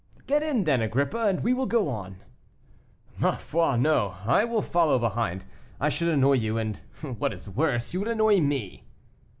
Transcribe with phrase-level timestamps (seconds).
[0.25, 2.23] "Get in then, Agrippa, and we will go on."
[3.19, 5.45] "Ma foi, no, I will follow behind;
[5.79, 6.77] I should annoy you, and,
[7.19, 8.87] what is worse, you would annoy me."